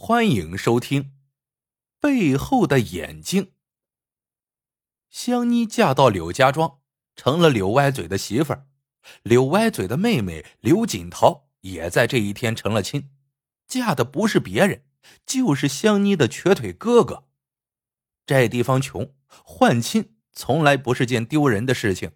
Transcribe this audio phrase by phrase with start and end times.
[0.00, 1.02] 欢迎收听
[1.98, 3.46] 《背后的眼睛》。
[5.10, 6.78] 香妮嫁到柳家庄，
[7.16, 8.68] 成了柳歪嘴的媳妇儿。
[9.24, 13.10] 柳歪嘴的妹妹刘锦桃也在这一天成了亲，
[13.66, 14.84] 嫁的不是别人，
[15.26, 17.24] 就是香妮的瘸腿哥哥。
[18.24, 22.12] 这地方穷，换亲从来不是件丢人的事情。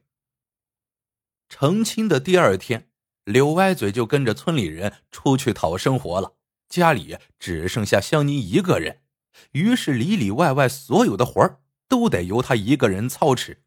[1.48, 2.88] 成亲的第二天，
[3.24, 6.36] 柳歪嘴就跟着村里人出去讨生活了。
[6.72, 9.02] 家里只剩下香妮一个人，
[9.50, 13.62] 于是里里外外所有的活儿都得由他一个人操持。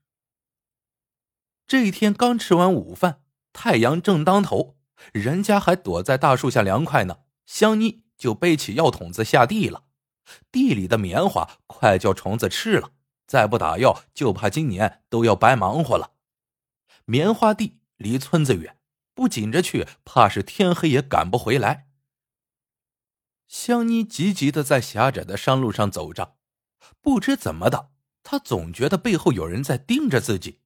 [1.68, 3.22] 这一天刚吃完午饭，
[3.54, 4.78] 太阳正当头，
[5.14, 9.84] 人家还躲在大树下凉快呢，香妮就背起药桶子下地了。
[10.52, 12.94] 地里的棉花快叫虫子吃了，
[13.28, 16.14] 再不打药，就怕今年都要白忙活了。
[17.06, 18.80] 棉花地离村子远，
[19.14, 21.85] 不紧着去，怕是天黑也赶不回来。
[23.48, 26.36] 香妮急急的在狭窄的山路上走着，
[27.02, 27.92] 不知怎么的，
[28.24, 30.62] 她总觉得背后有人在盯着自己。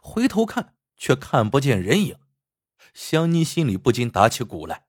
[0.00, 2.16] 回头看，却看不见人影。
[2.94, 4.86] 香妮心里不禁打起鼓来，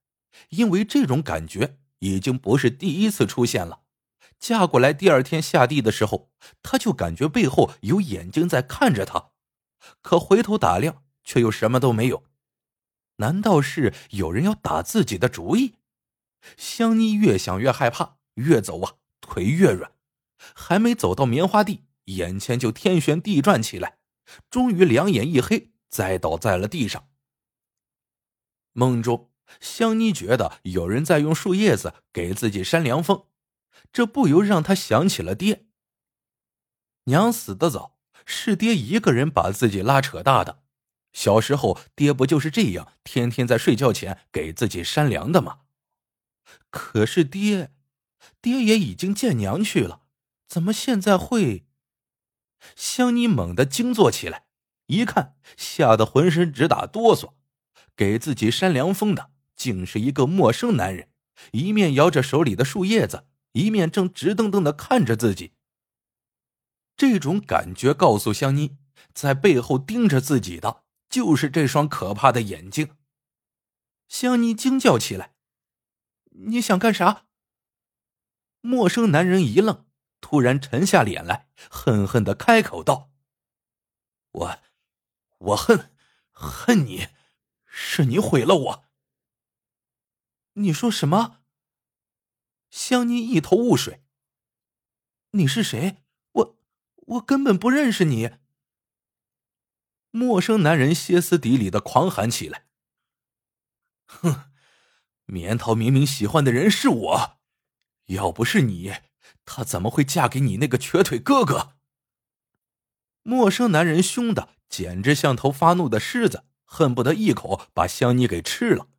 [0.49, 3.81] 因为这种感觉已经不是第一次出现了。
[4.39, 9.31] 嫁过来第二天下地的时候，她就感觉背后有眼睛在看着她，
[10.01, 12.23] 可回头打量，却又什么都没有。
[13.17, 15.75] 难道是有人要打自己的主意？
[16.57, 19.91] 香妮越想越害怕，越走啊，腿越软，
[20.55, 23.97] 还没走到棉花地，眼前就天旋地转起来，
[24.49, 27.09] 终于两眼一黑，栽倒在了地上。
[28.73, 33.25] 梦中，香妮觉得有人在用树叶子给自己扇凉风，
[33.91, 35.65] 这不由让她想起了爹。
[37.05, 40.63] 娘死的早，是爹一个人把自己拉扯大的。
[41.11, 45.60] 小时候，爹不就是这样，天天在睡觉前给自己扇凉的吗？
[46.69, 47.73] 可是爹，
[48.41, 50.01] 爹也已经见娘去了，
[50.47, 51.65] 怎么现在会？
[52.75, 54.45] 香妮猛地惊坐起来，
[54.87, 57.33] 一看，吓得浑身直打哆嗦。
[57.95, 61.09] 给自己扇凉风的，竟是一个陌生男人，
[61.51, 65.53] 一面摇着手里的树叶子，一面正直瞪瞪的看着自己。
[66.95, 68.77] 这种感觉告诉香妮，
[69.13, 72.95] 在背后盯着自己的，就是这双可怕的眼睛。
[74.07, 75.30] 香妮惊叫起来。
[76.31, 77.25] 你想干啥？
[78.61, 79.85] 陌生男人一愣，
[80.19, 83.11] 突然沉下脸来，恨恨的开口道
[84.31, 84.59] ：“我，
[85.39, 85.91] 我恨，
[86.31, 87.07] 恨你，
[87.65, 88.85] 是你毁了我。”
[90.53, 91.41] 你说什么？
[92.69, 94.03] 香妮一头雾水。
[95.31, 96.03] 你是谁？
[96.33, 96.57] 我，
[96.95, 98.37] 我根本不认识你。
[100.11, 102.67] 陌生男人歇斯底里的狂喊起来
[104.05, 104.50] ：“哼！”
[105.31, 107.37] 棉桃明明喜欢的人是我，
[108.07, 108.95] 要不是你，
[109.45, 111.75] 她怎么会嫁给你那个瘸腿哥哥？
[113.23, 118.89] 陌生男人凶的简直像头发怒的狮子，恨不得一口把香妮给吃了。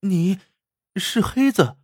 [0.00, 0.38] 你，
[0.96, 1.76] 是黑子。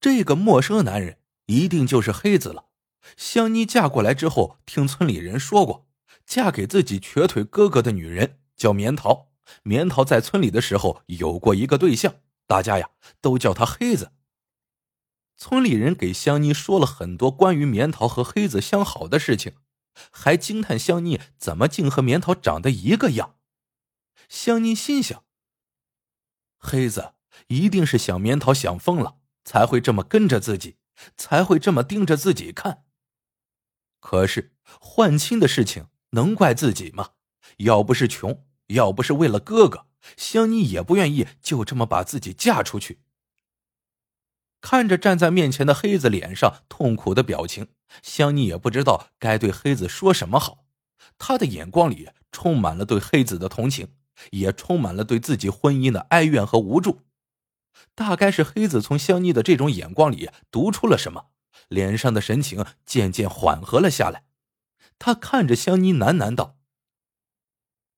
[0.00, 2.70] 这个陌生男人一定就是黑子了。
[3.16, 5.86] 香妮嫁过来之后，听村里人说过，
[6.26, 9.29] 嫁给自己瘸腿哥哥的女人叫棉桃。
[9.62, 12.90] 棉桃在村里的时候有过一个对象，大家呀
[13.20, 14.12] 都叫他黑子。
[15.36, 19.54] 村里人给香妮说了很多关于棉桃和黑子相好的事情，
[20.10, 23.36] 还惊叹香妮怎么竟和棉桃长得一个样。
[24.28, 25.24] 香妮心想：
[26.58, 27.14] 黑子
[27.48, 30.76] 一定是想棉桃想疯了，才会这么跟着自己，
[31.16, 32.84] 才会这么盯着自己看。
[33.98, 37.12] 可是换亲的事情能怪自己吗？
[37.58, 38.46] 要不是穷。
[38.70, 39.86] 要不是为了哥哥，
[40.16, 43.00] 香妮也不愿意就这么把自己嫁出去。
[44.60, 47.68] 看着站在面前的黑子脸上痛苦的表情，
[48.02, 50.66] 香妮也不知道该对黑子说什么好。
[51.18, 53.94] 他的眼光里充满了对黑子的同情，
[54.30, 57.02] 也充满了对自己婚姻的哀怨和无助。
[57.94, 61.30] 大概是黑子从香妮的这种眼光里读出了什么，
[61.68, 64.24] 脸上的神情渐渐缓和了下来。
[64.98, 66.58] 他看着香妮喃喃道：“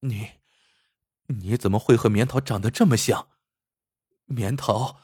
[0.01, 0.31] 你。”
[1.41, 3.29] 你怎么会和棉桃长得这么像？
[4.27, 5.01] 棉桃，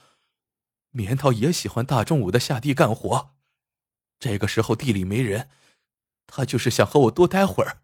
[0.90, 3.34] 棉桃也喜欢大中午的下地干活。
[4.18, 5.50] 这个时候地里没人，
[6.26, 7.82] 他就是想和我多待会儿。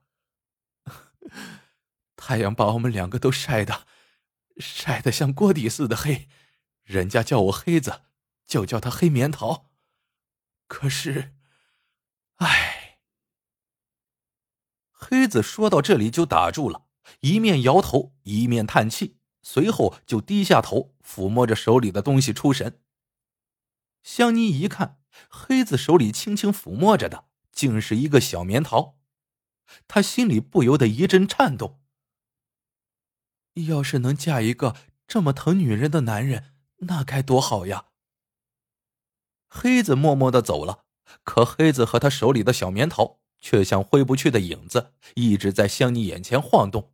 [2.17, 3.87] 太阳把我们两个都晒的，
[4.59, 6.29] 晒得像锅底似的黑，
[6.83, 8.03] 人家叫我黑子，
[8.47, 9.71] 就叫他黑棉桃。
[10.67, 11.35] 可是，
[12.37, 13.01] 唉，
[14.91, 16.84] 黑子说到这里就打住了。
[17.21, 22.81] 一面摇头，一面叹气，随后就低下头抚摸着手里的东西出神。
[24.03, 24.99] 香妮一看，
[25.29, 28.99] 黑子手里轻轻抚摸着的，竟是一个小棉桃，
[29.89, 31.81] 她心里不由得一阵颤动。
[33.69, 34.75] 要是能嫁一个
[35.07, 37.87] 这么疼女人的男人，那该多好呀！
[39.47, 40.85] 黑子默默的走了，
[41.23, 46.94] 可黑子和他手里的小棉桃却像挥不去的影子，一直在香妮眼前晃动。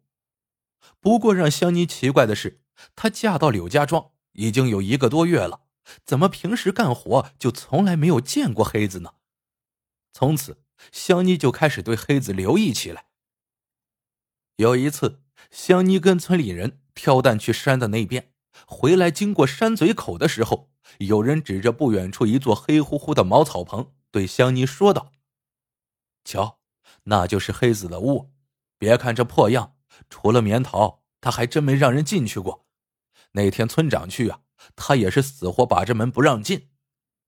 [1.00, 2.62] 不过让香妮奇怪的是，
[2.94, 5.62] 她嫁到柳家庄已经有一个多月了。
[6.04, 9.14] 怎么平时干活就从来没有见过黑子呢？
[10.12, 10.62] 从此，
[10.92, 13.06] 香妮就开始对黑子留意起来。
[14.56, 18.32] 有一次，香妮跟村里人挑担去山的那边，
[18.66, 25.12] 回来经过山嘴口的时候，有人指着不远处一座黑乎乎的茅草棚，对香妮说道
[26.24, 26.60] ：“瞧，
[27.04, 28.32] 那就是黑子的屋。
[28.78, 29.76] 别看这破样，
[30.08, 32.66] 除了棉桃，他还真没让人进去过。
[33.32, 34.40] 那天村长去啊。”
[34.76, 36.68] 他也是死活把这门不让进，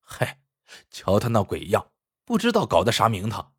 [0.03, 0.43] 嗨，
[0.91, 1.91] 瞧他那鬼样，
[2.27, 3.55] 不知道搞的啥名堂。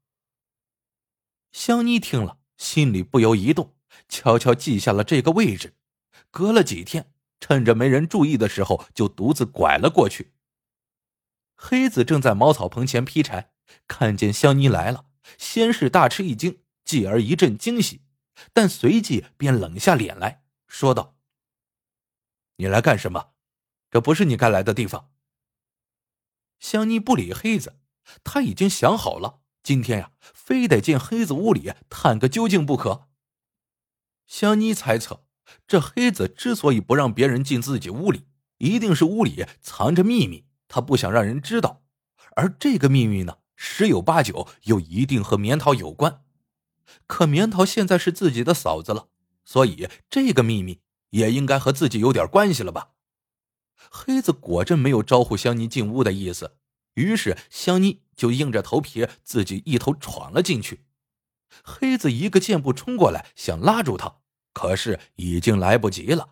[1.52, 3.76] 香妮听了，心里不由一动，
[4.08, 5.76] 悄悄记下了这个位置。
[6.30, 10.34] 隔了几天，趁着没人注意的时候，就独自拐了过去。
[11.56, 13.54] 黑子正在茅草棚前劈柴，
[13.88, 15.08] 看见香妮来了，
[15.40, 18.02] 先是大吃一惊，继而一阵惊喜，
[18.52, 21.16] 但随即便冷下脸来说道
[22.58, 23.32] ：“你来干什么？”
[23.92, 25.12] 这不是你该来的地方。
[26.60, 27.80] 香妮不理黑子，
[28.24, 33.08] 他已经想好了，今天呀，非得进黑子屋里探个究竟不可。
[34.26, 35.26] 香妮猜测，
[35.68, 38.26] 这黑子之所以不让别人进自己屋里，
[38.58, 41.84] 一定是屋里藏着秘密，他不想让人知道。
[42.36, 46.23] 而这个秘密呢，十有八九又一定和棉桃有关。
[47.08, 49.08] 可棉桃现在是自己的嫂子了，
[49.44, 50.82] 所以这个秘密
[51.12, 52.92] 也应该和自己有点关系了吧？
[53.90, 56.58] 黑子果真没有招呼香妮进屋的意思，
[56.94, 60.86] 于是香妮就硬着头皮自己一头闯了进去。
[61.64, 64.16] 黑子一个箭步冲过来，想拉住他，
[64.54, 66.30] 可是已经来不及了。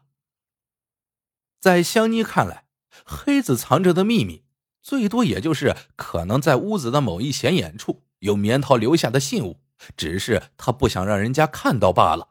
[1.60, 2.66] 在香妮看来，
[3.06, 4.44] 黑子藏着的秘密，
[4.82, 9.61] 最多也就是可能在屋子的某一显眼处有棉桃留下的信物，
[9.96, 12.30] 只是他不想让人家看到罢了。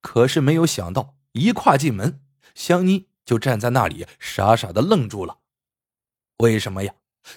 [0.00, 2.20] 可是没有想到，一跨进门，
[2.54, 3.08] 香妮。
[3.24, 5.38] 就站在那里，傻傻的愣住了。
[6.38, 6.94] 为什么呀？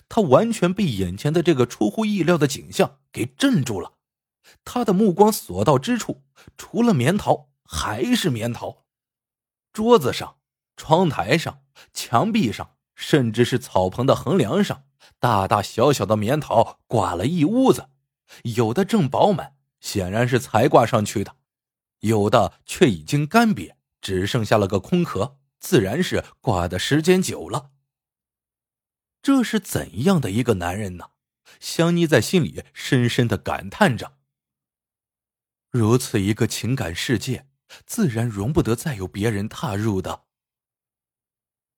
[0.09, 3.93] 他完全被眼前的这个出乎意料的景象给镇住了。
[4.63, 6.23] 他的目光所到之处，
[6.57, 8.85] 除了棉桃，还是棉桃。
[9.71, 10.37] 桌子上、
[10.75, 11.61] 窗台上、
[11.93, 14.85] 墙壁上，甚至是草棚的横梁上，
[15.19, 17.89] 大大小小的棉桃挂了一屋子，
[18.43, 21.33] 有的正饱满，显然是才挂上去的；
[21.99, 25.39] 有的却已经干瘪，只剩下了个空壳。
[25.59, 27.71] 自然是挂的时间久了。
[29.23, 31.11] 这是怎样的一个男人呢？
[31.59, 34.17] 香妮在心里深深的感叹着。
[35.71, 37.47] 如此一个情感世界，
[37.87, 40.25] 自然容不得再有别人踏入的。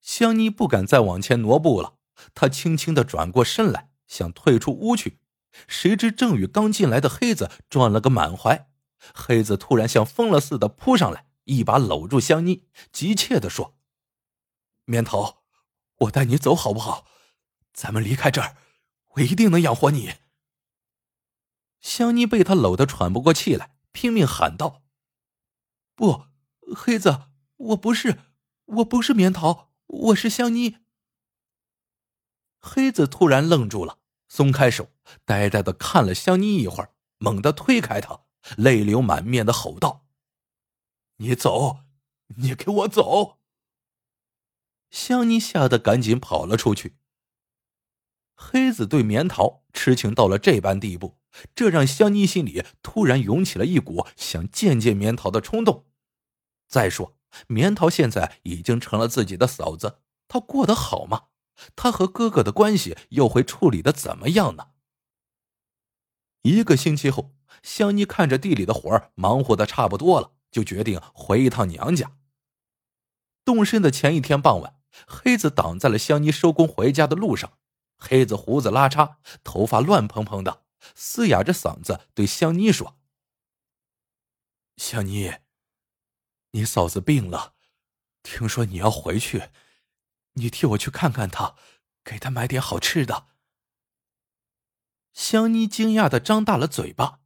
[0.01, 1.97] 香妮不敢再往前挪步了，
[2.33, 5.19] 她轻轻的转过身来，想退出屋去，
[5.67, 8.69] 谁知正与刚进来的黑子撞了个满怀。
[9.13, 13.77] 黑子突然像疯了似的扑上来，一把搂住香妮，急切的说。
[14.85, 15.37] 棉头，
[15.99, 17.05] 我带你走好不好？
[17.73, 18.57] 咱们离开这儿，
[19.15, 20.15] 我一定能养活你。
[21.79, 24.81] 香妮被他搂得喘不过气来，拼命喊道
[25.95, 26.25] ：“不，
[26.75, 28.19] 黑子，我不是，
[28.65, 30.77] 我不是棉桃，我是香妮。”
[32.57, 34.91] 黑子突然愣住了，松开手，
[35.25, 38.21] 呆呆的看了香妮一会儿，猛地推开她，
[38.57, 40.05] 泪流满面的吼道
[41.17, 41.79] ：“你走，
[42.37, 43.37] 你给我走！”
[44.91, 46.97] 香妮吓得赶紧跑了出去。
[48.35, 51.17] 黑子对棉桃痴情到了这般地步，
[51.55, 55.87] 这让香妮心里突然涌起了一股想见见棉桃的冲动。
[56.67, 57.17] 再说，
[57.47, 61.29] 棉桃现在已经成了自己的嫂子，她过得好吗？
[61.75, 64.71] 他和哥哥的关系又会处理的怎么样呢？
[66.41, 72.11] 一个星期后，香妮看着地里的活忙活的差不多了，就决定回一趟娘家。
[73.43, 74.75] 动身的前一天傍晚。
[75.05, 77.59] 黑子挡在了香妮收工回家的路上。
[77.99, 80.63] 黑子胡子拉碴，头发乱蓬蓬的，
[80.95, 82.97] 嘶哑着嗓子对香妮说
[84.77, 85.35] ：“香妮，
[86.51, 87.53] 你嫂子病了，
[88.23, 89.49] 听说你要回去，
[90.37, 91.55] 你替我去看看她，
[92.03, 93.27] 给她买点好吃的。”
[95.13, 97.19] 香妮惊讶的张大了嘴巴：“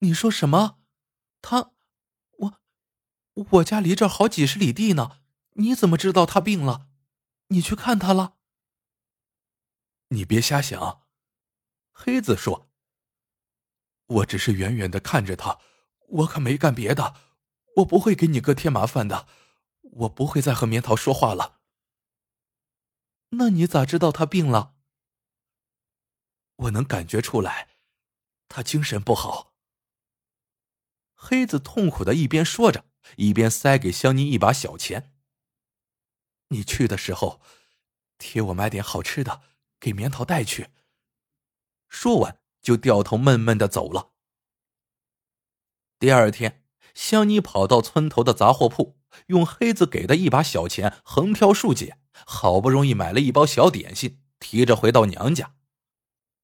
[0.00, 0.80] 你说什么？
[1.40, 1.70] 她，
[2.38, 2.60] 我，
[3.34, 5.20] 我家离这好几十里地呢。”
[5.56, 6.88] 你怎么知道他病了？
[7.46, 8.38] 你去看他了？
[10.08, 11.06] 你别瞎想。”
[11.94, 12.68] 黑子说
[14.06, 15.60] ：“我只是远远的看着他，
[16.08, 17.14] 我可没干别的。
[17.76, 19.28] 我不会给你哥添麻烦的，
[19.94, 21.60] 我不会再和棉桃说话了。”
[23.36, 24.74] 那你咋知道他病了？
[26.56, 27.68] 我能感觉出来，
[28.48, 29.54] 他精神不好。
[31.14, 32.84] 黑子痛苦的一边说着，
[33.16, 35.12] 一边塞给香妮一把小钱。
[36.48, 37.40] 你去的时候，
[38.18, 39.42] 替我买点好吃的，
[39.80, 40.70] 给棉桃带去。
[41.88, 44.12] 说完，就掉头闷闷的走了。
[45.98, 55.54] 第二天，香妮跑到村头的杂货铺，用黑子给的一把小钱横挑竖拣，好不容易买了一包小点心，提着回到娘家。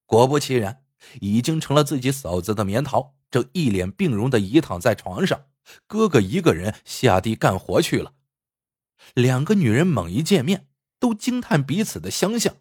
[0.06, 0.84] 果不其然，
[1.20, 5.46] 已经成了自己嫂子的棉桃，正一脸病容的倚躺在床上，
[5.86, 8.14] 哥哥一个人下地干活去了。
[9.14, 12.56] 两个女人猛一见面，都惊叹彼此的相像。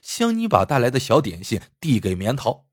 [0.00, 2.66] 香妮把带来的小点心递给棉桃，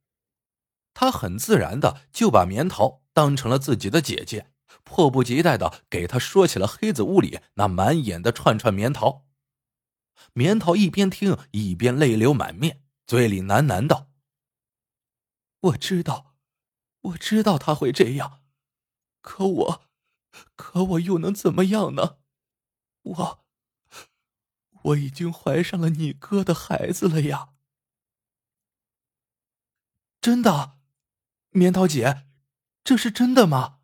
[0.93, 4.51] 她很自然的就把棉桃当成了自己的姐姐，
[4.83, 9.25] 迫不及待的给她说起了黑子屋里那满眼的串串棉桃。
[10.33, 12.83] 棉桃一边听一边泪流满面。
[13.07, 14.11] 嘴里喃喃道
[15.61, 16.35] ：“我知道，
[17.01, 18.43] 我知道他会这样，
[19.21, 19.89] 可我，
[20.55, 22.19] 可我又能怎么样呢？
[23.01, 23.45] 我，
[24.83, 27.53] 我已经怀上了你哥的孩子了呀！
[30.21, 30.77] 真的，
[31.49, 32.27] 棉桃姐，
[32.83, 33.78] 这是真的吗？”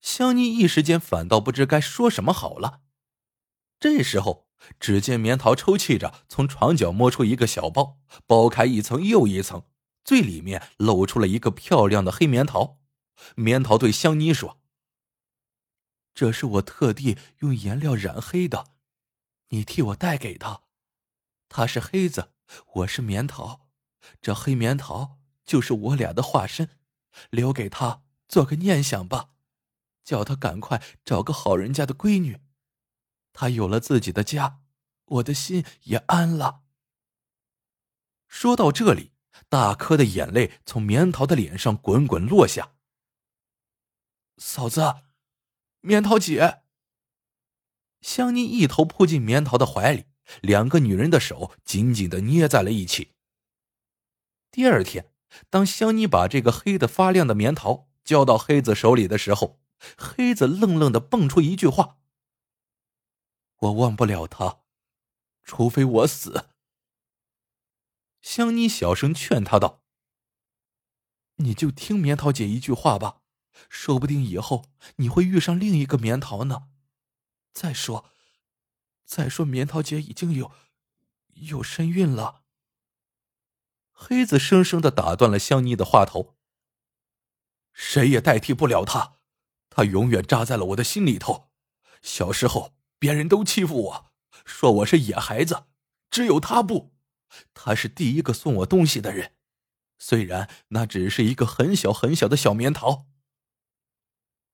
[0.00, 2.80] 香妮一时间反倒不知该说什么好了。
[3.78, 4.46] 这时候。
[4.80, 9.62] 只见棉桃抽泣着从床角摸出一个小包，剥开一层又一层，
[10.04, 12.80] 最里面露出了一个漂亮的黑棉桃。
[13.36, 14.60] 棉桃对香妮说
[16.12, 18.72] ：“这是我特地用颜料染黑的，
[19.50, 20.62] 你替我带给他。
[21.48, 22.32] 他是黑子，
[22.74, 23.68] 我是棉桃，
[24.20, 26.70] 这黑棉桃就是我俩的化身，
[27.30, 29.30] 留给他做个念想吧，
[30.08, 32.40] 叫他赶快找个好人家的闺女。”
[33.34, 34.62] 他有了自己的家，
[35.04, 36.62] 我的心也安了。
[38.26, 39.12] 说到这里，
[39.50, 42.72] 大颗的眼泪从棉桃的脸上滚滚落下。
[44.38, 45.02] 嫂子，
[45.82, 46.62] 棉桃姐。
[48.00, 50.06] 香妮一头扑进棉桃的怀里，
[50.40, 53.12] 两个女人的手紧紧的捏在了一起。
[54.50, 55.12] 第二天，
[55.50, 59.60] 当香妮把这个黑的发亮的棉桃交到黑子手里的时候，
[59.96, 61.98] 黑子愣愣的蹦出一句话。
[63.58, 64.60] 我忘不了他，
[65.42, 66.48] 除非我死。
[68.20, 69.82] 香妮小声劝他道
[71.36, 73.22] ：“你就听棉桃姐一句话吧，
[73.68, 74.66] 说不定以后
[74.96, 76.68] 你会遇上另一个棉桃呢。
[77.52, 78.10] 再说，
[79.04, 80.52] 再说，棉桃姐已经有
[81.34, 82.44] 有身孕了。”
[83.90, 86.36] 黑子生生的打断了香妮的话头
[87.72, 89.17] ：“谁也代替不了他，
[89.78, 91.50] 他永远扎在了我的心里头。
[92.02, 94.12] 小时候。”别人都欺负我，
[94.44, 95.66] 说我是野孩子，
[96.10, 96.96] 只有他不，
[97.54, 99.36] 他是第一个送我东西的人，
[100.00, 103.06] 虽然那只是一个很小很小的小棉桃。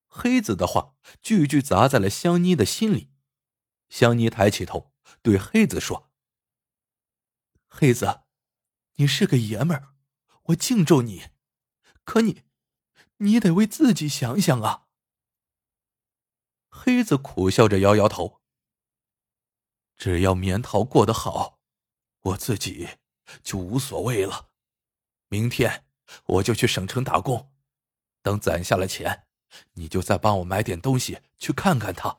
[0.06, 3.10] 黑子的话句句砸在了香妮的心里，
[3.88, 6.12] 香妮抬起头对黑子说
[7.66, 8.24] ：“黑子，
[8.96, 9.94] 你是个爷们儿，
[10.48, 11.28] 我敬重你，
[12.04, 12.42] 可你，
[13.16, 14.82] 你得为自己想想啊。”
[16.76, 18.42] 黑子苦笑着摇摇头。
[19.96, 21.60] 只要棉桃过得好，
[22.20, 22.98] 我自己
[23.44, 24.50] 就无所谓了。
[25.28, 25.86] 明天
[26.24, 27.52] 我就去省城打工，
[28.22, 29.28] 等攒下了钱，
[29.74, 32.18] 你就再帮我买点东西去看看他。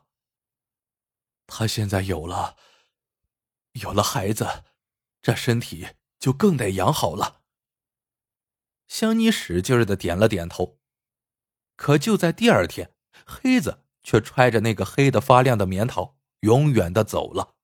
[1.45, 2.55] 他现在有了，
[3.73, 4.63] 有了孩子，
[5.21, 7.41] 这身体就更得养好了。
[8.87, 10.79] 香妮使劲的点了点头。
[11.75, 12.95] 可就在第二天，
[13.25, 13.84] 黑子。
[14.05, 17.55] 却揣着那个黑的发亮的棉桃，永远的走了。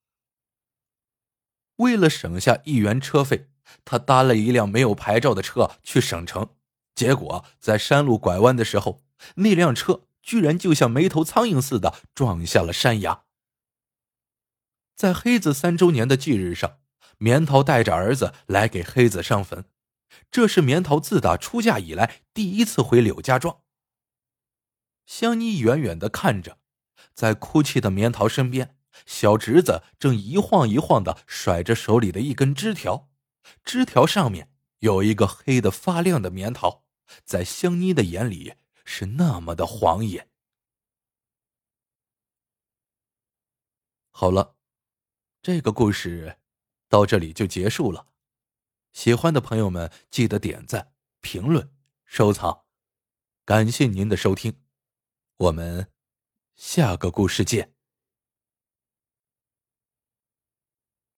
[1.76, 3.48] 为了省下一元车费，
[3.84, 6.50] 他搭了一辆没有牌照的车去省城，
[6.96, 9.04] 结果在山路拐弯的时候，
[9.36, 13.22] 那辆车居然就像没头苍蝇似的撞下了山崖。
[14.96, 16.78] 在黑子三周年的忌日上，
[17.18, 19.64] 棉桃带着儿子来给黑子上坟，
[20.30, 23.60] 这是棉桃自打出嫁以来第一次回柳家庄。
[25.06, 26.58] 香妮远远的看着，
[27.14, 33.10] 在哭泣的棉桃身边，小侄子正一晃一晃的甩着手里的一根枝条，
[33.64, 36.84] 枝条上面有一个黑的发亮的棉桃，
[37.24, 38.54] 在香妮的眼里
[38.84, 40.28] 是那么的晃眼。
[44.10, 44.56] 好了，
[45.42, 46.38] 这个故事
[46.88, 48.08] 到这里就结束了。
[48.92, 52.64] 喜欢的朋友们记得点赞、评论、收藏，
[53.44, 54.61] 感谢您的收听，
[55.36, 55.88] 我们
[56.54, 57.72] 下个故事见。